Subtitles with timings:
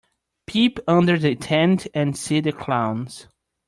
[0.47, 3.27] Peep under the tent and see the clowns.